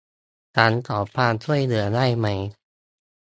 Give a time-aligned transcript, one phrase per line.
[0.55, 2.27] ฉันขอความช่วยเหลือได้ไหม